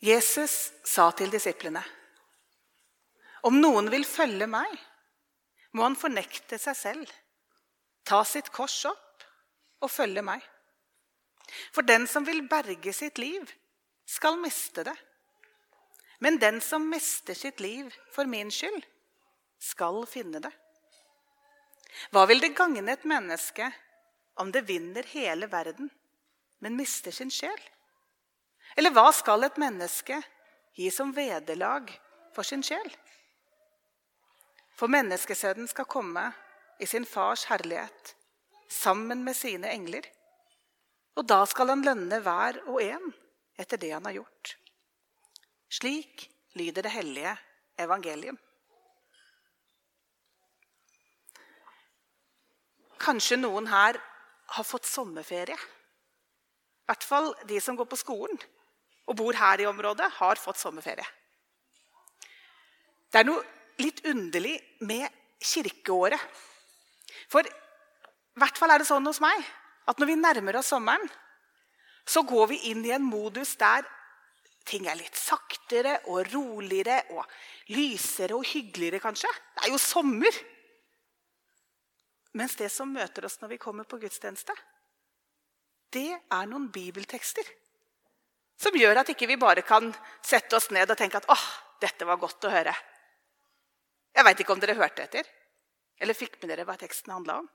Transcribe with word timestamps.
Jesus 0.00 0.72
sa 0.84 1.10
til 1.12 1.30
disiplene.: 1.32 1.82
Om 3.44 3.60
noen 3.60 3.90
vil 3.92 4.06
følge 4.08 4.46
meg, 4.48 4.72
må 5.76 5.84
han 5.84 5.96
fornekte 5.96 6.58
seg 6.58 6.76
selv, 6.76 7.10
ta 8.04 8.22
sitt 8.24 8.48
kors 8.52 8.78
opp 8.88 9.26
og 9.84 9.92
følge 9.92 10.24
meg. 10.24 10.40
For 11.74 11.84
den 11.84 12.06
som 12.08 12.24
vil 12.24 12.42
berge 12.48 12.92
sitt 12.96 13.18
liv, 13.18 13.44
skal 14.06 14.38
miste 14.40 14.84
det. 14.86 14.96
Men 16.20 16.38
den 16.40 16.60
som 16.60 16.88
mister 16.88 17.34
sitt 17.34 17.60
liv 17.60 17.92
for 18.12 18.28
min 18.28 18.50
skyld, 18.52 18.82
skal 19.60 20.04
finne 20.08 20.40
det. 20.40 20.52
Hva 22.12 22.24
vil 22.28 22.40
det 22.40 22.54
gagne 22.56 22.92
et 22.92 23.04
menneske 23.08 23.68
om 24.40 24.52
det 24.52 24.64
vinner 24.68 25.04
hele 25.12 25.48
verden, 25.52 25.90
men 26.60 26.76
mister 26.76 27.12
sin 27.12 27.32
sjel? 27.32 27.60
Eller 28.76 28.94
hva 28.94 29.08
skal 29.14 29.46
et 29.46 29.58
menneske 29.60 30.20
gi 30.76 30.90
som 30.94 31.12
vederlag 31.14 31.90
for 32.34 32.46
sin 32.46 32.62
sjel? 32.62 32.86
For 34.78 34.90
menneskesønnen 34.90 35.68
skal 35.68 35.88
komme 35.90 36.30
i 36.80 36.86
sin 36.88 37.04
fars 37.04 37.44
herlighet 37.50 38.14
sammen 38.70 39.24
med 39.24 39.36
sine 39.36 39.72
engler. 39.74 40.06
Og 41.18 41.26
da 41.28 41.42
skal 41.50 41.74
han 41.74 41.84
lønne 41.84 42.20
hver 42.24 42.62
og 42.70 42.78
en 42.82 43.10
etter 43.60 43.80
det 43.80 43.90
han 43.92 44.06
har 44.08 44.20
gjort. 44.20 44.54
Slik 45.70 46.28
lyder 46.56 46.86
det 46.86 46.94
hellige 46.94 47.34
evangelium. 47.78 48.38
Kanskje 53.00 53.38
noen 53.40 53.68
her 53.70 53.98
har 54.56 54.66
fått 54.66 54.88
sommerferie. 54.88 55.56
I 55.56 56.90
hvert 56.90 57.06
fall 57.06 57.30
de 57.48 57.60
som 57.62 57.76
går 57.78 57.86
på 57.90 57.98
skolen 58.00 58.40
og 59.10 59.16
bor 59.18 59.34
her 59.34 59.62
i 59.62 59.66
området, 59.66 60.06
har 60.20 60.38
fått 60.38 60.60
sommerferie. 60.60 61.06
Det 63.10 63.20
er 63.20 63.26
noe 63.26 63.42
litt 63.82 64.04
underlig 64.06 64.54
med 64.86 65.08
kirkeåret. 65.42 66.20
For 67.30 67.46
i 67.46 68.38
hvert 68.38 68.58
fall 68.58 68.70
er 68.70 68.82
det 68.82 68.88
sånn 68.88 69.08
hos 69.08 69.18
meg 69.22 69.42
at 69.90 69.98
når 69.98 70.12
vi 70.12 70.20
nærmer 70.20 70.60
oss 70.60 70.70
sommeren, 70.70 71.08
så 72.06 72.22
går 72.26 72.52
vi 72.52 72.60
inn 72.70 72.84
i 72.86 72.94
en 72.94 73.04
modus 73.06 73.56
der 73.58 73.86
ting 74.66 74.86
er 74.86 74.98
litt 74.98 75.16
saktere 75.18 75.96
og 76.12 76.30
roligere 76.30 77.00
og 77.16 77.24
lysere 77.74 78.36
og 78.36 78.46
hyggeligere, 78.46 79.00
kanskje. 79.02 79.30
Det 79.56 79.66
er 79.66 79.72
jo 79.72 79.80
sommer. 79.82 80.36
Mens 82.38 82.54
det 82.58 82.68
som 82.70 82.92
møter 82.94 83.26
oss 83.26 83.40
når 83.40 83.56
vi 83.56 83.62
kommer 83.62 83.88
på 83.88 83.98
gudstjeneste, 84.02 84.54
det 85.90 86.12
er 86.14 86.46
noen 86.46 86.68
bibeltekster 86.70 87.48
som 88.60 88.76
gjør 88.76 89.00
at 89.00 89.10
ikke 89.12 89.28
vi 89.30 89.38
bare 89.40 89.64
kan 89.66 89.88
sette 90.24 90.56
oss 90.58 90.68
ned 90.74 90.90
og 90.90 90.98
tenke 91.00 91.20
at 91.20 91.28
åh, 91.32 91.46
dette 91.80 92.06
var 92.08 92.20
godt 92.20 92.44
å 92.44 92.52
høre. 92.52 92.74
Jeg 94.16 94.26
veit 94.26 94.42
ikke 94.42 94.52
om 94.52 94.60
dere 94.60 94.76
hørte 94.76 95.06
etter 95.06 95.28
eller 96.00 96.16
fikk 96.16 96.38
med 96.40 96.52
dere 96.52 96.64
hva 96.68 96.76
teksten 96.80 97.12
handla 97.12 97.40
om. 97.42 97.48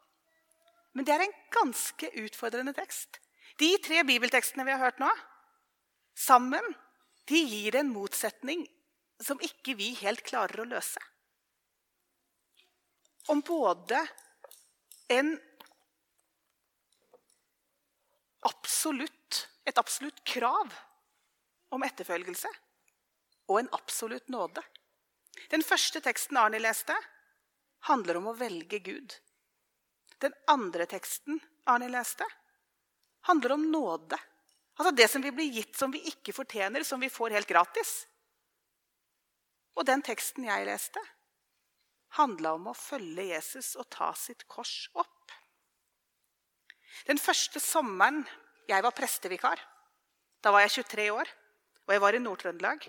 Men 0.95 1.05
det 1.07 1.15
er 1.15 1.25
en 1.25 1.37
ganske 1.53 2.09
utfordrende 2.21 2.75
tekst. 2.77 3.19
De 3.59 3.71
tre 3.83 4.03
bibeltekstene 4.07 4.65
vi 4.67 4.73
har 4.73 4.81
hørt 4.81 5.01
nå, 5.01 5.09
sammen, 6.15 6.65
de 7.27 7.41
gir 7.41 7.75
en 7.79 7.89
motsetning 7.91 8.63
som 9.21 9.41
ikke 9.43 9.75
vi 9.79 9.93
helt 9.99 10.23
klarer 10.27 10.61
å 10.61 10.69
løse. 10.69 11.01
Om 13.33 13.41
både 13.45 13.99
en 15.11 15.33
absolutt, 18.45 19.45
et 19.65 19.81
absolutt 19.81 20.21
krav 20.27 20.69
om 21.75 21.85
etterfølgelse 21.85 22.51
og 23.51 23.59
en 23.59 23.69
absolutt 23.77 24.31
nåde. 24.33 24.63
Den 25.51 25.63
første 25.65 26.01
teksten 26.01 26.39
Arne 26.39 26.61
leste, 26.61 26.95
handler 27.85 28.17
om 28.17 28.31
å 28.31 28.37
velge 28.37 28.79
Gud. 28.81 29.13
Den 30.23 30.33
andre 30.49 30.87
teksten 30.89 31.37
Arne 31.69 31.89
leste, 31.91 32.25
handler 33.29 33.55
om 33.57 33.67
nåde. 33.71 34.17
Altså 34.75 34.91
det 34.95 35.07
som 35.11 35.23
vi 35.23 35.33
blir 35.35 35.53
gitt 35.53 35.77
som 35.77 35.93
vi 35.93 36.01
ikke 36.09 36.33
fortjener, 36.35 36.83
som 36.83 36.99
vi 36.99 37.11
får 37.11 37.35
helt 37.37 37.49
gratis. 37.49 38.05
Og 39.75 39.85
den 39.87 40.01
teksten 40.05 40.47
jeg 40.47 40.67
leste, 40.67 41.01
handla 42.15 42.55
om 42.55 42.69
å 42.71 42.77
følge 42.77 43.27
Jesus 43.27 43.73
og 43.79 43.89
ta 43.91 44.11
sitt 44.17 44.45
kors 44.51 44.87
opp. 44.95 45.33
Den 47.05 47.19
første 47.19 47.59
sommeren 47.59 48.23
jeg 48.69 48.81
var 48.81 48.95
prestevikar, 48.95 49.59
da 50.41 50.53
var 50.53 50.63
jeg 50.63 50.85
23 50.85 51.09
år, 51.11 51.31
og 51.85 51.93
jeg 51.93 52.01
var 52.01 52.17
i 52.17 52.21
Nord-Trøndelag, 52.21 52.87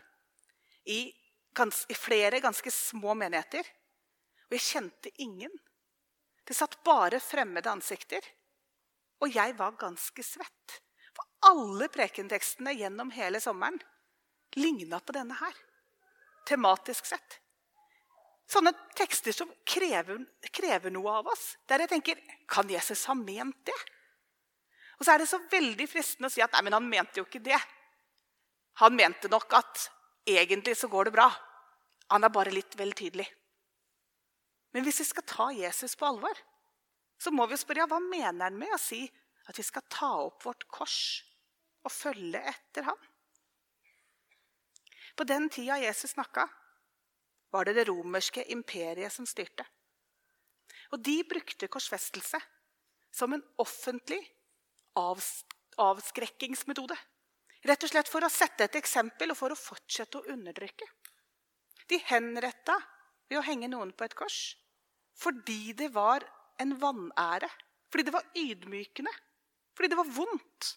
i, 0.92 1.00
i 1.12 1.96
flere 1.96 2.40
ganske 2.40 2.70
små 2.72 3.14
menigheter. 3.18 3.66
Og 4.46 4.56
jeg 4.56 4.66
kjente 4.66 5.12
ingen. 5.22 5.52
Det 6.46 6.54
satt 6.56 6.78
bare 6.86 7.20
fremmede 7.20 7.72
ansikter. 7.72 8.24
Og 9.20 9.32
jeg 9.34 9.56
var 9.58 9.76
ganske 9.80 10.24
svett. 10.24 10.78
For 11.16 11.50
alle 11.50 11.88
prekentekstene 11.92 12.76
gjennom 12.76 13.10
hele 13.16 13.40
sommeren 13.42 13.80
ligna 14.56 15.00
på 15.00 15.12
denne 15.16 15.36
her. 15.36 15.58
Tematisk 16.46 17.08
sett. 17.08 17.40
Sånne 18.46 18.70
tekster 18.94 19.34
som 19.34 19.50
krever, 19.66 20.20
krever, 20.54 20.92
noe 20.94 21.16
av 21.18 21.32
oss. 21.32 21.56
Der 21.66 21.82
jeg 21.82 21.90
tenker 21.96 22.20
Kan 22.46 22.70
Jesus 22.70 23.04
ha 23.10 23.14
ment 23.18 23.58
det? 23.66 23.78
Og 24.96 25.04
så 25.04 25.12
er 25.12 25.20
det 25.20 25.28
så 25.28 25.40
veldig 25.50 25.88
fristende 25.90 26.30
å 26.30 26.32
si 26.32 26.40
at 26.44 26.54
nei, 26.54 26.62
men 26.68 26.76
han 26.78 26.86
mente 26.88 27.20
jo 27.20 27.26
ikke 27.26 27.42
det. 27.44 27.58
Han 28.82 28.96
mente 28.96 29.30
nok 29.32 29.54
at 29.56 29.86
egentlig 30.28 30.76
så 30.76 30.88
går 30.92 31.08
det 31.08 31.16
bra. 31.16 31.30
Han 32.12 32.24
er 32.24 32.32
bare 32.32 32.52
litt 32.54 32.76
vel 32.78 32.92
tydelig. 32.96 33.26
Men 34.76 34.84
hvis 34.84 35.00
vi 35.00 35.08
skal 35.08 35.24
ta 35.26 35.46
Jesus 35.56 35.96
på 35.96 36.06
alvor, 36.08 36.36
så 37.16 37.32
må 37.32 37.46
vi 37.48 37.56
spørre 37.56 37.84
ja, 37.84 37.88
hva 37.88 38.00
mener 38.02 38.44
han 38.44 38.58
med 38.58 38.74
å 38.76 38.80
si 38.80 39.06
at 39.48 39.56
vi 39.56 39.64
skal 39.64 39.86
ta 39.88 40.10
opp 40.26 40.44
vårt 40.44 40.66
kors 40.68 41.24
og 41.86 41.92
følge 41.94 42.42
etter 42.50 42.84
ham? 42.90 42.98
På 45.16 45.24
den 45.24 45.48
tida 45.48 45.78
Jesus 45.80 46.12
snakka, 46.12 46.44
var 47.54 47.64
det 47.64 47.78
det 47.78 47.86
romerske 47.88 48.44
imperiet 48.52 49.12
som 49.14 49.24
styrte. 49.24 49.64
Og 50.92 51.00
de 51.00 51.22
brukte 51.24 51.70
korsfestelse 51.72 52.40
som 53.16 53.32
en 53.32 53.44
offentlig 53.62 54.20
avskrekkingsmetode. 55.00 56.96
Rett 57.66 57.82
og 57.82 57.90
slett 57.90 58.10
for 58.10 58.22
å 58.22 58.30
sette 58.30 58.68
et 58.68 58.78
eksempel 58.78 59.32
og 59.32 59.38
for 59.38 59.52
å 59.52 59.58
fortsette 59.58 60.20
å 60.20 60.32
undertrykke. 60.34 60.86
De 61.90 61.98
henretta 62.08 62.76
ved 63.26 63.40
å 63.40 63.46
henge 63.46 63.70
noen 63.70 63.92
på 63.96 64.06
et 64.06 64.14
kors 64.18 64.56
fordi 65.16 65.72
det 65.72 65.88
var 65.94 66.26
en 66.60 66.74
vanære. 66.76 67.48
Fordi 67.88 68.04
det 68.04 68.12
var 68.12 68.26
ydmykende. 68.36 69.12
Fordi 69.76 69.88
det 69.88 69.96
var 69.96 70.10
vondt. 70.12 70.72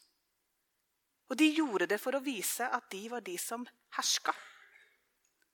Og 1.30 1.38
de 1.38 1.50
gjorde 1.54 1.90
det 1.92 2.00
for 2.02 2.16
å 2.16 2.24
vise 2.24 2.66
at 2.66 2.88
de 2.94 3.02
var 3.12 3.22
de 3.26 3.36
som 3.38 3.66
herska. 3.98 4.34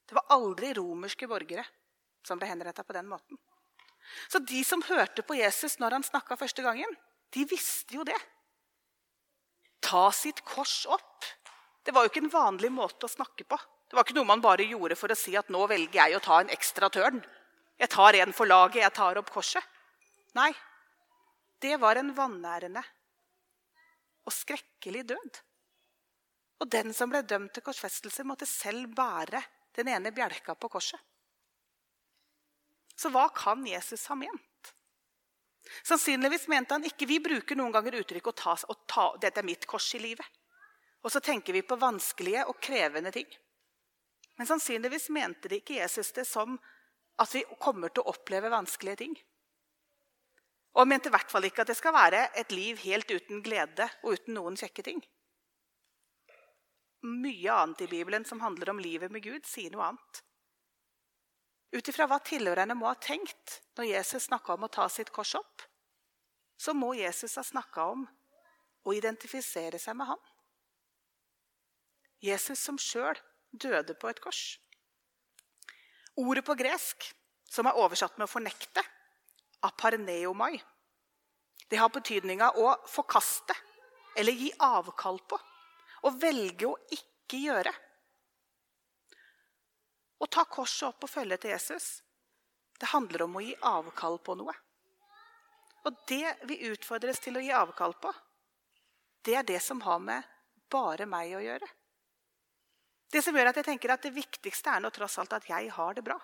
Det 0.05 0.15
var 0.15 0.29
aldri 0.37 0.69
romerske 0.77 1.27
borgere 1.27 1.65
som 2.25 2.39
ble 2.39 2.49
henretta 2.51 2.85
på 2.85 2.93
den 2.93 3.09
måten. 3.09 3.39
Så 4.29 4.39
de 4.39 4.61
som 4.63 4.85
hørte 4.85 5.25
på 5.25 5.37
Jesus 5.39 5.79
når 5.81 5.97
han 5.97 6.05
snakka 6.05 6.37
første 6.37 6.61
gangen, 6.61 6.93
de 7.33 7.45
visste 7.49 7.97
jo 7.97 8.05
det 8.05 8.17
ta 9.85 10.09
sitt 10.15 10.41
kors 10.47 10.83
opp. 10.89 11.29
Det 11.85 11.93
var 11.93 12.05
jo 12.05 12.11
ikke 12.11 12.23
en 12.25 12.33
vanlig 12.33 12.71
måte 12.73 13.05
å 13.05 13.11
snakke 13.11 13.45
på. 13.45 13.57
Det 13.85 13.93
var 13.97 14.05
ikke 14.07 14.17
noe 14.17 14.27
man 14.27 14.41
bare 14.41 14.65
gjorde 14.65 14.97
for 14.97 15.13
å 15.13 15.17
si 15.17 15.35
at 15.37 15.51
nå 15.53 15.61
velger 15.69 15.99
jeg 16.01 16.17
å 16.17 16.23
ta 16.25 16.39
en 16.41 16.53
ekstra 16.53 16.89
tørn. 16.89 17.21
Jeg 17.77 17.91
tar 17.93 18.17
en 18.17 18.33
for 18.33 18.49
laget, 18.49 18.81
jeg 18.81 18.95
tar 18.95 19.19
opp 19.21 19.29
korset. 19.33 19.63
Nei, 20.35 20.49
det 21.61 21.77
var 21.79 21.99
en 21.99 22.09
vanærende 22.15 22.81
og 24.25 24.33
skrekkelig 24.33 25.05
død. 25.13 25.41
Og 26.63 26.71
den 26.71 26.93
som 26.95 27.11
ble 27.11 27.21
dømt 27.27 27.53
til 27.53 27.65
korsfestelse, 27.65 28.25
måtte 28.25 28.47
selv 28.49 28.95
bære 28.95 29.41
den 29.75 29.91
ene 29.91 30.13
bjelka 30.15 30.55
på 30.57 30.71
korset. 30.71 30.99
Så 32.95 33.11
hva 33.11 33.27
kan 33.35 33.65
Jesus 33.67 34.07
ha 34.07 34.15
ment? 34.17 34.43
Sannsynligvis 35.83 36.47
mente 36.47 36.75
han 36.75 36.85
ikke 36.85 37.07
vi 37.09 37.19
bruker 37.23 37.57
noen 37.57 37.73
ganger 37.73 37.99
uttrykket 38.01 38.31
å 38.31 38.39
ta, 38.41 38.55
å 38.69 38.75
ta, 38.85 39.05
'dette 39.17 39.41
er 39.41 39.47
mitt 39.47 39.65
kors 39.65 39.87
i 39.95 40.01
livet'. 40.03 40.41
Og 41.05 41.11
så 41.11 41.19
tenker 41.19 41.53
vi 41.53 41.61
på 41.61 41.77
vanskelige 41.77 42.45
og 42.49 42.59
krevende 42.61 43.11
ting. 43.11 43.27
Men 44.37 44.47
sannsynligvis 44.47 45.09
mente 45.09 45.49
de 45.49 45.61
ikke 45.61 45.77
Jesus 45.77 46.11
det 46.11 46.25
som 46.27 46.57
at 47.21 47.35
vi 47.35 47.43
kommer 47.59 47.93
til 47.93 48.03
å 48.03 48.11
oppleve 48.15 48.51
vanskelige 48.51 49.01
ting. 49.03 49.13
Og 50.75 50.81
han 50.83 50.91
mente 50.91 51.07
i 51.07 51.13
hvert 51.13 51.31
fall 51.31 51.45
ikke 51.47 51.63
at 51.63 51.71
det 51.71 51.77
skal 51.79 51.95
være 51.95 52.25
et 52.35 52.51
liv 52.51 52.81
helt 52.83 53.11
uten 53.11 53.43
glede 53.45 53.87
og 54.03 54.17
uten 54.17 54.35
noen 54.35 54.57
kjekke 54.59 54.83
ting. 54.83 54.99
Mye 57.05 57.53
annet 57.53 57.85
i 57.85 57.87
Bibelen 57.87 58.25
som 58.25 58.41
handler 58.41 58.73
om 58.73 58.81
livet 58.81 59.13
med 59.13 59.23
Gud, 59.23 59.45
sier 59.47 59.71
noe 59.71 59.91
annet. 59.91 60.21
Ut 61.73 61.87
ifra 61.89 62.07
hva 62.09 62.19
tilhørerne 62.23 62.75
må 62.77 62.87
ha 62.89 62.97
tenkt 63.01 63.59
når 63.77 63.89
Jesus 63.89 64.27
snakka 64.29 64.55
om 64.55 64.67
å 64.67 64.71
ta 64.71 64.85
sitt 64.91 65.11
kors 65.15 65.33
opp, 65.39 65.63
så 66.57 66.73
må 66.73 66.93
Jesus 66.95 67.35
ha 67.39 67.43
snakka 67.43 67.87
om 67.95 68.05
å 68.85 68.93
identifisere 68.95 69.79
seg 69.81 69.97
med 69.97 70.11
ham. 70.13 70.21
Jesus 72.23 72.61
som 72.61 72.77
sjøl 72.79 73.17
døde 73.51 73.95
på 73.99 74.09
et 74.09 74.21
kors. 74.23 74.59
Ordet 76.15 76.45
på 76.47 76.55
gresk, 76.55 77.09
som 77.49 77.67
er 77.67 77.77
oversatt 77.79 78.17
med 78.21 78.31
fornekte, 78.31 78.83
aparneomai, 79.65 80.55
det 81.69 81.79
har 81.81 81.89
betydninga 81.89 82.51
å 82.61 82.75
forkaste 82.87 83.55
eller 84.15 84.37
gi 84.37 84.51
avkall 84.61 85.19
på. 85.27 85.39
Å 86.05 86.11
velge 86.21 86.69
å 86.69 86.77
ikke 86.93 87.41
gjøre. 87.41 87.73
Å 90.19 90.27
ta 90.31 90.45
korset 90.47 90.87
opp 90.89 91.05
og 91.05 91.11
følge 91.11 91.37
til 91.41 91.51
Jesus, 91.51 91.87
det 92.79 92.91
handler 92.91 93.25
om 93.25 93.37
å 93.37 93.43
gi 93.43 93.55
avkall 93.67 94.19
på 94.23 94.35
noe. 94.39 94.53
Og 95.85 95.97
det 96.09 96.35
vi 96.49 96.61
utfordres 96.69 97.19
til 97.21 97.37
å 97.37 97.43
gi 97.43 97.51
avkall 97.55 97.93
på, 98.01 98.11
det 99.25 99.35
er 99.39 99.47
det 99.47 99.59
som 99.63 99.81
har 99.85 99.99
med 100.01 100.23
bare 100.71 101.07
meg 101.09 101.35
å 101.37 101.43
gjøre. 101.43 101.67
Det 103.11 103.21
som 103.23 103.35
gjør 103.37 103.51
at 103.51 103.59
jeg 103.59 103.67
tenker 103.69 103.93
at 103.93 104.03
det 104.03 104.15
viktigste 104.15 104.71
er 104.73 104.81
nå 104.83 104.89
tross 104.93 105.17
alt 105.21 105.35
at 105.37 105.47
jeg 105.49 105.69
har 105.71 105.95
det 105.95 106.03
bra. 106.05 106.17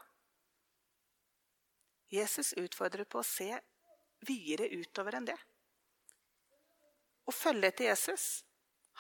Jesus 2.11 2.51
utfordrer 2.59 3.07
på 3.07 3.21
å 3.21 3.27
se 3.27 3.53
videre 4.27 4.67
utover 4.67 5.15
enn 5.15 5.29
det. 5.29 5.37
Å 7.25 7.31
følge 7.31 7.69
etter 7.69 7.87
Jesus 7.87 8.25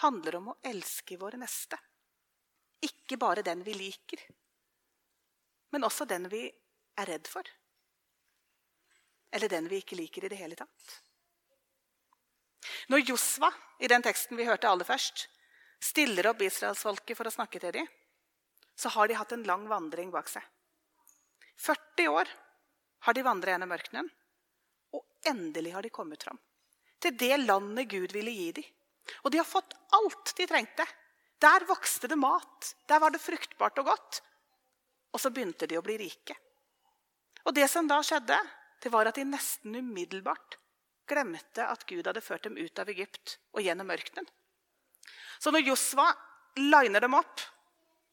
handler 0.05 0.37
om 0.39 0.51
å 0.53 0.59
elske 0.63 1.17
våre 1.19 1.39
neste. 1.41 1.77
Ikke 2.85 3.17
bare 3.19 3.43
den 3.45 3.65
vi 3.65 3.75
liker, 3.75 4.21
men 5.71 5.87
også 5.87 6.07
den 6.09 6.27
vi 6.31 6.45
er 6.99 7.09
redd 7.09 7.29
for. 7.31 7.47
Eller 9.31 9.51
den 9.51 9.69
vi 9.71 9.79
ikke 9.81 9.97
liker 9.99 10.25
i 10.25 10.31
det 10.31 10.39
hele 10.39 10.57
tatt. 10.59 10.95
Når 12.91 13.05
Josva, 13.09 13.49
i 13.79 13.89
den 13.89 14.03
teksten 14.05 14.37
vi 14.37 14.45
hørte 14.45 14.69
aller 14.69 14.85
først, 14.85 15.25
stiller 15.81 16.29
opp 16.29 16.43
israelsfolket 16.45 17.17
for 17.17 17.27
å 17.27 17.33
snakke 17.33 17.61
til 17.61 17.73
dem, 17.79 17.87
så 18.77 18.91
har 18.93 19.07
de 19.07 19.17
hatt 19.17 19.33
en 19.35 19.45
lang 19.47 19.67
vandring 19.69 20.11
bak 20.13 20.29
seg. 20.29 20.43
40 21.61 22.11
år 22.11 22.29
har 23.07 23.17
de 23.17 23.25
vandret 23.25 23.55
gjennom 23.55 23.73
ørkenen, 23.73 24.09
og 24.93 25.29
endelig 25.29 25.73
har 25.75 25.85
de 25.85 25.93
kommet 25.93 26.23
fram. 26.25 26.39
Til 27.01 27.15
det 27.17 27.37
landet 27.41 27.89
Gud 27.89 28.13
ville 28.13 28.33
gi 28.33 28.49
dem. 28.59 28.67
Og 29.25 29.31
de 29.33 29.39
har 29.41 29.47
fått 29.47 29.73
alt 29.97 30.33
de 30.37 30.45
trengte. 30.49 30.85
Der 31.41 31.65
vokste 31.69 32.09
det 32.11 32.17
mat. 32.21 32.75
Der 32.89 33.01
var 33.01 33.13
det 33.13 33.21
fruktbart 33.23 33.79
og 33.81 33.89
godt. 33.89 34.21
Og 35.11 35.19
så 35.19 35.31
begynte 35.33 35.67
de 35.67 35.77
å 35.77 35.83
bli 35.85 35.97
rike. 35.99 36.35
Og 37.45 37.55
det 37.55 37.67
som 37.71 37.87
da 37.89 37.99
skjedde, 38.05 38.37
det 38.81 38.91
var 38.93 39.09
at 39.09 39.17
de 39.17 39.25
nesten 39.27 39.75
umiddelbart 39.75 40.57
glemte 41.09 41.65
at 41.67 41.85
Gud 41.89 42.07
hadde 42.07 42.23
ført 42.23 42.45
dem 42.47 42.57
ut 42.57 42.79
av 42.79 42.89
Egypt 42.89 43.37
og 43.55 43.65
gjennom 43.65 43.89
ørkenen. 43.91 44.27
Så 45.41 45.51
når 45.51 45.65
Josva 45.71 46.07
liner 46.61 47.03
dem 47.03 47.17
opp, 47.17 47.41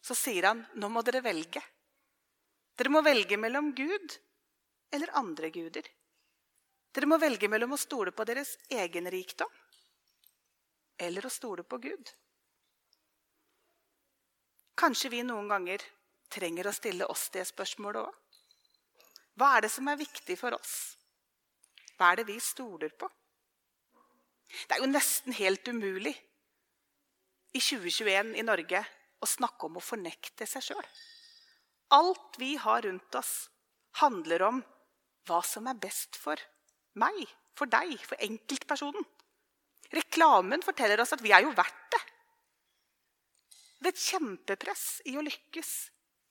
så 0.00 0.17
sier 0.17 0.49
han 0.49 0.65
nå 0.81 0.89
må 0.91 1.03
dere 1.06 1.23
velge. 1.25 1.62
Dere 2.79 2.93
må 2.95 3.03
velge 3.05 3.37
mellom 3.41 3.73
Gud 3.77 4.19
eller 4.95 5.12
andre 5.19 5.50
guder. 5.53 5.87
Dere 6.95 7.09
må 7.11 7.19
velge 7.21 7.50
mellom 7.50 7.75
å 7.75 7.81
stole 7.81 8.15
på 8.17 8.25
deres 8.29 8.56
egen 8.73 9.11
rikdom 9.12 9.50
eller 10.99 11.27
å 11.27 11.31
stole 11.31 11.62
på 11.62 11.79
Gud. 11.83 12.11
Kanskje 14.79 15.11
vi 15.12 15.23
noen 15.27 15.50
ganger 15.50 15.85
trenger 16.33 16.69
å 16.69 16.75
stille 16.77 17.09
oss 17.09 17.29
det 17.35 17.45
spørsmålet 17.49 18.05
òg. 18.05 18.15
Hva 19.39 19.55
er 19.57 19.67
det 19.67 19.73
som 19.73 19.89
er 19.89 20.01
viktig 20.01 20.37
for 20.39 20.57
oss? 20.57 20.77
Hva 21.99 22.13
er 22.13 22.21
det 22.21 22.29
vi 22.31 22.39
stoler 22.43 22.91
på? 22.95 23.09
Det 24.49 24.77
er 24.77 24.83
jo 24.83 24.91
nesten 24.91 25.35
helt 25.37 25.69
umulig 25.69 26.15
i 27.53 27.61
2021 27.61 28.35
i 28.39 28.47
Norge 28.47 28.81
å 29.19 29.29
snakke 29.29 29.69
om 29.69 29.79
å 29.79 29.85
fornekte 29.85 30.47
seg 30.49 30.71
sjøl. 30.71 30.89
Alt 31.97 32.39
vi 32.41 32.55
har 32.61 32.83
rundt 32.85 33.15
oss, 33.19 33.49
handler 34.03 34.45
om 34.47 34.61
hva 35.29 35.41
som 35.45 35.67
er 35.69 35.79
best 35.81 36.17
for 36.21 36.41
meg, 37.01 37.25
for 37.57 37.71
deg, 37.71 37.97
for 38.05 38.21
enkeltpersonen. 38.25 39.05
Reklamen 39.95 40.63
forteller 40.65 41.01
oss 41.01 41.15
at 41.17 41.25
vi 41.25 41.33
er 41.33 41.47
jo 41.47 41.55
verdt 41.57 41.87
det. 41.95 42.03
Det 43.79 43.91
er 43.91 43.95
et 43.95 44.05
kjempepress 44.05 44.87
i 45.09 45.17
å 45.17 45.25
lykkes. 45.25 45.73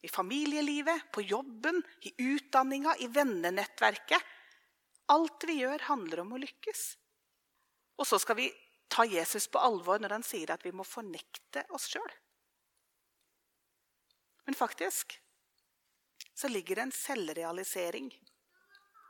I 0.02 0.10
familielivet, 0.10 1.12
på 1.12 1.24
jobben, 1.26 1.82
i 2.06 2.14
utdanninga, 2.18 2.96
i 3.02 3.08
vennenettverket. 3.08 4.24
Alt 5.14 5.48
vi 5.48 5.60
gjør, 5.62 5.80
handler 5.90 6.22
om 6.22 6.36
å 6.36 6.42
lykkes. 6.42 6.84
Og 7.98 8.08
så 8.08 8.20
skal 8.22 8.38
vi 8.38 8.48
ta 8.88 9.06
Jesus 9.08 9.48
på 9.52 9.60
alvor 9.60 10.00
når 10.00 10.20
han 10.20 10.26
sier 10.26 10.52
at 10.54 10.64
vi 10.66 10.74
må 10.76 10.86
fornekte 10.88 11.66
oss 11.76 11.90
sjøl. 11.92 12.14
Men 14.48 14.56
faktisk 14.56 15.18
så 16.38 16.48
ligger 16.48 16.78
det 16.78 16.86
en 16.86 16.96
selvrealisering 16.96 18.12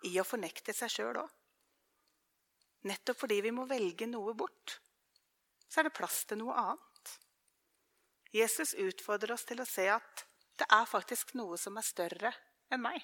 i 0.07 0.13
å 0.18 0.25
fornekte 0.25 0.74
seg 0.74 0.94
sjøl 0.94 1.19
òg. 1.22 1.30
Nettopp 2.88 3.19
fordi 3.19 3.42
vi 3.44 3.51
må 3.51 3.66
velge 3.68 4.07
noe 4.07 4.33
bort, 4.38 4.78
så 5.68 5.81
er 5.81 5.90
det 5.90 5.98
plass 5.98 6.24
til 6.30 6.40
noe 6.40 6.56
annet. 6.56 7.13
Jesus 8.31 8.74
utfordrer 8.80 9.33
oss 9.36 9.45
til 9.48 9.60
å 9.60 9.68
se 9.68 9.90
at 9.92 10.24
det 10.57 10.68
er 10.74 10.89
faktisk 10.89 11.36
noe 11.38 11.57
som 11.62 11.77
er 11.77 11.86
større 11.86 12.31
enn 12.74 12.81
meg. 12.81 13.00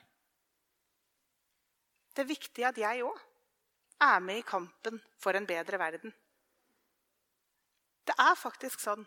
Det 2.14 2.24
er 2.24 2.30
viktig 2.30 2.66
at 2.68 2.78
jeg 2.78 3.06
òg 3.06 3.22
er 4.04 4.20
med 4.22 4.42
i 4.42 4.46
kampen 4.46 5.00
for 5.22 5.38
en 5.38 5.48
bedre 5.50 5.80
verden. 5.82 6.14
Det 8.04 8.16
er 8.20 8.36
faktisk 8.36 8.82
sånn 8.84 9.06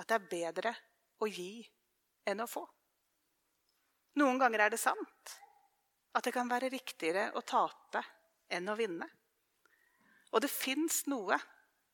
at 0.00 0.08
det 0.08 0.16
er 0.16 0.28
bedre 0.30 0.74
å 1.20 1.28
gi 1.28 1.64
enn 2.30 2.40
å 2.40 2.48
få. 2.48 2.62
Noen 4.20 4.38
ganger 4.40 4.66
er 4.66 4.74
det 4.74 4.80
sant 4.80 5.34
at 6.16 6.26
det 6.26 6.32
kan 6.34 6.48
være 6.50 6.70
riktigere 6.72 7.30
å 7.38 7.42
tape 7.46 8.02
enn 8.50 8.68
å 8.70 8.76
vinne. 8.78 9.06
Og 10.30 10.42
det 10.42 10.50
fins 10.50 11.04
noe 11.10 11.38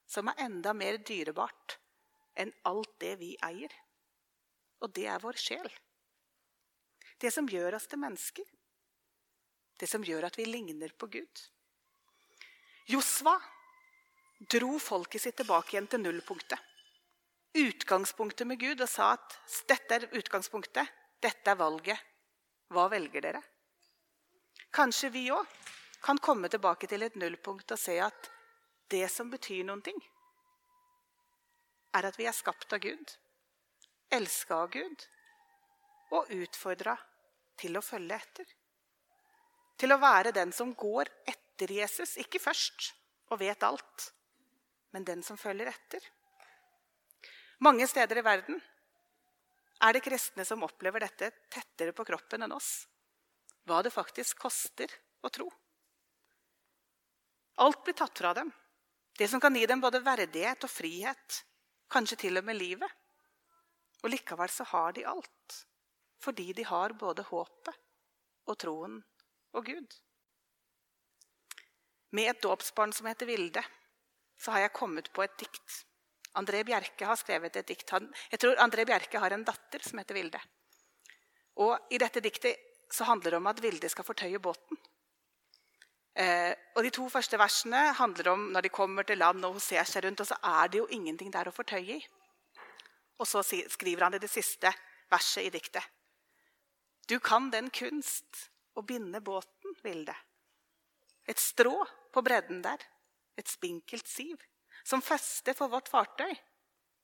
som 0.06 0.28
er 0.30 0.46
enda 0.46 0.72
mer 0.76 0.98
dyrebart 0.98 1.78
enn 2.36 2.52
alt 2.68 2.94
det 3.00 3.16
vi 3.20 3.34
eier. 3.44 3.72
Og 4.84 4.92
det 4.92 5.06
er 5.08 5.22
vår 5.22 5.38
sjel. 5.40 5.68
Det 7.20 7.32
som 7.32 7.48
gjør 7.48 7.78
oss 7.78 7.88
til 7.88 8.00
mennesker. 8.02 8.44
Det 9.76 9.88
som 9.88 10.04
gjør 10.04 10.28
at 10.28 10.38
vi 10.38 10.46
ligner 10.48 10.92
på 10.96 11.08
Gud. 11.12 11.42
Josva 12.88 13.34
dro 14.52 14.76
folket 14.78 15.22
sitt 15.22 15.36
tilbake 15.40 15.74
igjen 15.74 15.88
til 15.90 16.02
nullpunktet. 16.04 16.60
Utgangspunktet 17.56 18.46
med 18.46 18.60
Gud 18.60 18.82
og 18.84 18.90
sa 18.90 19.14
at 19.16 19.38
dette 19.68 19.96
er 19.96 20.08
utgangspunktet, 20.12 20.92
dette 21.24 21.50
er 21.50 21.58
valget. 21.58 21.98
Hva 22.68 22.88
velger 22.92 23.24
dere? 23.24 23.40
Kanskje 24.74 25.12
vi 25.14 25.28
òg 25.32 25.46
kan 26.04 26.18
komme 26.20 26.50
tilbake 26.52 26.88
til 26.90 27.02
et 27.06 27.16
nullpunkt 27.16 27.72
og 27.72 27.80
se 27.80 27.96
at 28.02 28.28
det 28.92 29.06
som 29.10 29.30
betyr 29.32 29.64
noen 29.66 29.82
ting, 29.82 29.96
er 31.96 32.06
at 32.06 32.18
vi 32.20 32.26
er 32.28 32.36
skapt 32.36 32.74
av 32.76 32.82
Gud, 32.84 33.14
elska 34.10 34.54
av 34.54 34.70
Gud 34.70 35.06
og 36.14 36.30
utfordra 36.34 36.96
til 37.58 37.76
å 37.78 37.84
følge 37.84 38.16
etter. 38.16 38.46
Til 39.76 39.92
å 39.92 40.00
være 40.00 40.32
den 40.32 40.52
som 40.56 40.72
går 40.74 41.10
etter 41.28 41.72
Jesus, 41.72 42.16
ikke 42.20 42.40
først 42.40 42.92
og 43.32 43.40
vet 43.40 43.64
alt, 43.66 44.10
men 44.94 45.04
den 45.04 45.22
som 45.26 45.38
følger 45.40 45.68
etter. 45.72 46.00
Mange 47.64 47.88
steder 47.88 48.20
i 48.20 48.24
verden 48.24 48.60
er 49.84 49.96
det 49.96 50.04
kristne 50.04 50.44
som 50.48 50.64
opplever 50.64 51.04
dette 51.04 51.30
tettere 51.52 51.92
på 51.96 52.04
kroppen 52.08 52.46
enn 52.46 52.54
oss. 52.56 52.86
Hva 53.66 53.82
det 53.82 53.92
faktisk 53.92 54.38
koster 54.46 54.92
å 55.24 55.32
tro. 55.32 55.48
Alt 57.64 57.82
blir 57.84 57.96
tatt 57.96 58.18
fra 58.18 58.32
dem. 58.36 58.52
Det 59.16 59.28
som 59.28 59.40
kan 59.40 59.56
gi 59.56 59.64
dem 59.66 59.80
både 59.80 60.02
verdighet 60.04 60.64
og 60.64 60.70
frihet. 60.70 61.42
Kanskje 61.88 62.18
til 62.26 62.38
og 62.38 62.44
med 62.44 62.58
livet. 62.58 62.90
Og 64.04 64.12
likevel 64.12 64.52
så 64.52 64.66
har 64.72 64.92
de 64.96 65.06
alt. 65.08 65.60
Fordi 66.22 66.52
de 66.56 66.64
har 66.64 66.96
både 66.98 67.24
håpet 67.28 67.82
og 68.46 68.58
troen 68.58 69.00
og 69.56 69.66
Gud. 69.66 69.96
Med 72.16 72.30
et 72.30 72.42
dåpsbarn 72.42 72.92
som 72.94 73.08
heter 73.10 73.28
Vilde, 73.28 73.62
så 74.38 74.54
har 74.54 74.66
jeg 74.66 74.76
kommet 74.76 75.10
på 75.12 75.24
et 75.24 75.36
dikt. 75.40 75.82
André 76.36 76.62
Bjerke 76.68 77.08
har 77.08 77.16
skrevet 77.16 77.56
et 77.56 77.68
dikt. 77.68 77.92
Jeg 78.30 78.40
tror 78.40 78.60
André 78.60 78.84
Bjerke 78.88 79.20
har 79.20 79.32
en 79.32 79.44
datter 79.44 79.82
som 79.84 79.98
heter 80.00 80.16
Vilde. 80.16 80.40
Og 81.64 81.92
I 81.92 82.00
dette 82.00 82.20
diktet 82.20 82.60
så 82.92 83.06
handler 83.08 83.32
det 83.32 83.40
om 83.40 83.48
at 83.50 83.62
Vilde 83.64 83.88
skal 83.88 84.06
fortøye 84.06 84.40
båten. 84.42 84.78
Eh, 86.16 86.52
og 86.76 86.84
De 86.84 86.92
to 86.92 87.08
første 87.12 87.38
versene 87.40 87.80
handler 87.96 88.30
om 88.32 88.46
når 88.52 88.68
de 88.68 88.72
kommer 88.72 89.04
til 89.04 89.18
land 89.20 89.44
og 89.44 89.56
hun 89.56 89.64
ser 89.64 89.84
seg 89.88 90.04
rundt, 90.04 90.20
og 90.20 90.28
så 90.28 90.36
er 90.44 90.68
det 90.72 90.80
jo 90.80 90.88
ingenting 90.92 91.32
der 91.32 91.48
å 91.48 91.56
fortøye 91.56 91.98
i. 91.98 92.04
Og 93.18 93.28
så 93.28 93.42
skriver 93.42 94.06
han 94.06 94.16
i 94.16 94.22
det 94.22 94.30
siste 94.30 94.72
verset 95.10 95.46
i 95.46 95.52
diktet. 95.54 95.84
Du 97.06 97.18
kan 97.22 97.50
den 97.50 97.70
kunst 97.70 98.50
å 98.74 98.82
binde 98.82 99.20
båten, 99.20 99.76
Vilde. 99.82 100.14
Et 101.26 101.38
strå 101.38 101.78
på 102.12 102.22
bredden 102.22 102.62
der, 102.64 102.82
et 103.38 103.48
spinkelt 103.48 104.06
siv, 104.08 104.40
som 104.86 105.02
feste 105.02 105.54
for 105.54 105.70
vårt 105.70 105.88
fartøy. 105.90 106.32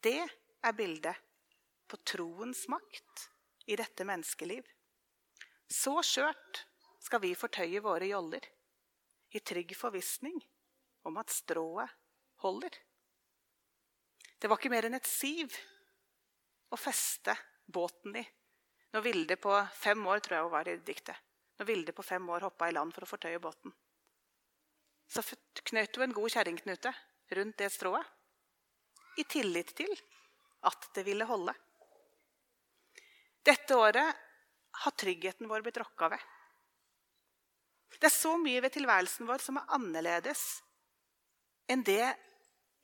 Det 0.03 0.21
er 0.23 0.77
bildet 0.77 1.19
på 1.91 1.99
troens 2.07 2.65
makt 2.73 3.29
i 3.71 3.77
dette 3.79 4.07
menneskeliv. 4.07 4.67
Så 5.71 5.95
skjørt 6.07 6.65
skal 7.03 7.23
vi 7.23 7.35
fortøye 7.39 7.83
våre 7.83 8.11
joller, 8.11 8.43
i 9.33 9.41
trygg 9.41 9.73
forvissning 9.79 10.37
om 11.09 11.17
at 11.23 11.33
strået 11.33 11.89
holder. 12.45 12.75
Det 14.39 14.51
var 14.51 14.59
ikke 14.59 14.73
mer 14.73 14.89
enn 14.89 14.99
et 14.99 15.09
siv 15.09 15.55
å 16.73 16.79
feste 16.81 17.37
båten 17.67 18.17
i 18.17 18.25
når 18.93 19.05
Vilde 19.07 19.37
på 19.41 19.53
fem 19.73 20.07
år 20.07 20.21
tror 20.21 20.37
jeg 20.37 20.45
hun 20.45 20.53
var 20.53 20.69
i 20.69 20.77
diktet, 20.85 21.17
når 21.57 21.69
Vilde 21.69 21.95
på 21.97 22.05
fem 22.05 22.27
år 22.29 22.45
hoppa 22.45 22.69
i 22.69 22.75
land 22.77 22.93
for 22.93 23.07
å 23.07 23.09
fortøye 23.09 23.41
båten. 23.41 23.73
Så 25.09 25.25
knøt 25.69 25.97
hun 25.97 26.05
en 26.07 26.17
god 26.17 26.35
kjerringknute 26.35 26.93
rundt 27.39 27.59
det 27.61 27.71
strået 27.73 29.21
i 29.21 29.25
tillit 29.29 29.73
til 29.77 29.93
at 30.69 30.89
det 30.97 31.05
ville 31.09 31.29
holde. 31.29 31.55
Dette 33.43 33.77
året 33.77 34.21
har 34.85 34.97
tryggheten 34.97 35.49
vår 35.51 35.65
blitt 35.65 35.81
rokka 35.81 36.09
ved. 36.13 36.21
Det 37.99 38.09
er 38.09 38.15
så 38.15 38.37
mye 38.41 38.61
ved 38.65 38.73
tilværelsen 38.77 39.29
vår 39.29 39.43
som 39.45 39.59
er 39.61 39.75
annerledes 39.77 40.45
enn 41.71 41.85
det 41.87 42.05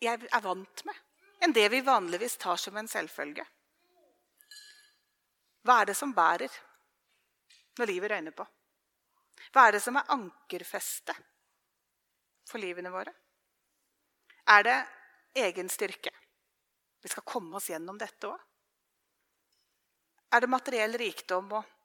jeg 0.01 0.29
er 0.29 0.43
vant 0.45 0.85
med, 0.87 0.97
enn 1.43 1.55
det 1.55 1.69
vi 1.73 1.81
vanligvis 1.85 2.37
tar 2.41 2.61
som 2.61 2.77
en 2.79 2.89
selvfølge. 2.89 3.45
Hva 5.69 5.83
er 5.83 5.91
det 5.91 5.99
som 5.99 6.15
bærer 6.17 6.53
når 7.77 7.91
livet 7.91 8.09
røyner 8.09 8.33
på? 8.33 8.47
Hva 9.53 9.67
er 9.69 9.77
det 9.77 9.83
som 9.85 9.99
er 10.01 10.15
ankerfestet 10.15 11.19
for 12.49 12.63
livene 12.63 12.89
våre? 12.89 13.13
Er 14.49 14.65
det 14.65 14.79
egen 15.45 15.69
styrke? 15.69 16.15
Vi 17.05 17.13
skal 17.13 17.29
komme 17.29 17.61
oss 17.61 17.69
gjennom 17.69 18.01
dette 18.01 18.33
òg. 18.33 18.41
Er 20.33 20.41
det 20.41 20.53
materiell 20.57 20.97
rikdom 21.05 21.53
og 21.61 21.77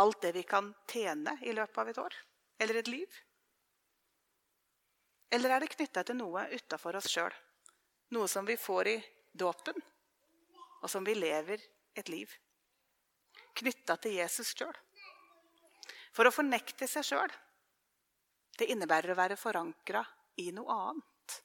alt 0.00 0.24
det 0.24 0.32
vi 0.40 0.48
kan 0.48 0.72
tjene 0.88 1.36
i 1.44 1.52
løpet 1.52 1.84
av 1.84 1.92
et 1.92 2.00
år 2.00 2.20
eller 2.64 2.80
et 2.80 2.88
liv? 2.88 3.22
Eller 5.28 5.52
er 5.52 5.60
det 5.60 5.74
knytta 5.76 6.08
til 6.08 6.22
noe 6.24 6.48
utafor 6.56 6.96
oss 6.96 7.12
sjøl? 7.12 7.32
Noe 8.16 8.32
som 8.32 8.48
vi 8.48 8.56
får 8.56 8.96
i 8.96 9.00
dåpen, 9.32 9.76
og 10.80 10.88
som 10.88 11.04
vi 11.04 11.20
lever 11.20 11.60
et 11.94 12.08
liv? 12.08 12.32
Knytta 13.60 13.96
til 14.00 14.16
Jesus 14.16 14.54
sjøl. 14.56 14.76
For 16.16 16.26
å 16.26 16.32
fornekte 16.34 16.88
seg 16.90 17.06
sjøl, 17.06 17.32
det 18.58 18.70
innebærer 18.72 19.12
å 19.12 19.18
være 19.18 19.38
forankra 19.40 20.02
i 20.40 20.50
noe 20.56 20.76
annet, 20.88 21.36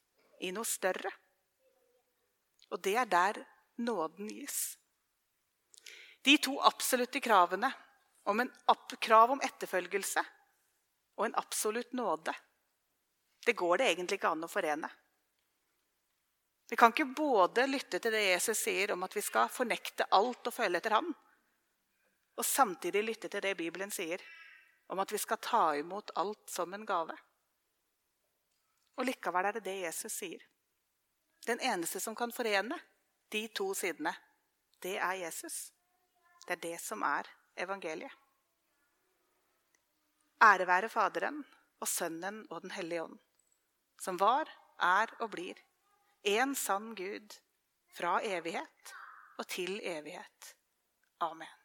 i 0.48 0.52
noe 0.56 0.68
større. 0.68 1.12
Og 2.72 2.82
det 2.84 2.96
er 3.00 3.12
der 3.12 3.42
nåden 3.84 4.32
gis. 4.32 4.78
De 6.26 6.38
to 6.42 6.56
absolutte 6.66 7.22
kravene 7.22 7.70
om 8.26 8.40
en 8.42 8.52
krav 9.00 9.36
om 9.36 9.44
etterfølgelse 9.46 10.24
og 11.16 11.28
en 11.28 11.36
absolutt 11.38 11.94
nåde, 11.94 12.34
det 13.46 13.54
går 13.54 13.78
det 13.78 13.90
egentlig 13.92 14.18
ikke 14.18 14.32
an 14.34 14.48
å 14.48 14.50
forene. 14.50 14.90
Vi 16.70 16.76
kan 16.76 16.92
ikke 16.92 17.14
både 17.14 17.68
lytte 17.70 18.00
til 18.02 18.16
det 18.16 18.24
Jesus 18.26 18.58
sier 18.58 18.96
om 18.96 19.04
at 19.06 19.14
vi 19.16 19.22
skal 19.22 19.52
fornekte 19.54 20.08
alt 20.18 20.50
og 20.50 20.56
følge 20.56 20.82
etter 20.82 20.96
Han, 20.98 21.12
og 22.36 22.46
samtidig 22.46 23.04
lytte 23.04 23.30
til 23.32 23.44
det 23.44 23.56
Bibelen 23.58 23.92
sier 23.92 24.22
om 24.92 25.00
at 25.00 25.12
vi 25.12 25.20
skal 25.22 25.42
ta 25.42 25.64
imot 25.80 26.12
alt 26.16 26.50
som 26.52 26.74
en 26.74 26.86
gave. 26.86 27.16
Og 28.96 29.08
likevel 29.08 29.50
er 29.50 29.58
det 29.58 29.66
det 29.66 29.80
Jesus 29.82 30.14
sier. 30.14 30.44
Den 31.46 31.62
eneste 31.62 32.00
som 32.00 32.16
kan 32.16 32.34
forene 32.34 32.78
de 33.32 33.48
to 33.48 33.74
sidene, 33.78 34.14
det 34.82 34.98
er 34.98 35.14
Jesus. 35.26 35.72
Det 36.46 36.56
er 36.58 36.62
det 36.62 36.78
som 36.82 37.02
er 37.06 37.30
evangeliet. 37.58 38.12
Ære 40.44 40.68
være 40.68 40.90
Faderen 40.90 41.40
og 41.80 41.88
Sønnen 41.88 42.44
og 42.50 42.62
Den 42.62 42.72
hellige 42.72 43.04
ånd, 43.04 43.18
som 44.02 44.20
var, 44.20 44.50
er 44.80 45.12
og 45.20 45.32
blir 45.32 45.60
en 46.24 46.56
sann 46.56 46.94
Gud 46.96 47.38
fra 47.96 48.20
evighet 48.24 48.96
og 49.38 49.48
til 49.48 49.80
evighet. 49.84 50.56
Amen. 51.20 51.65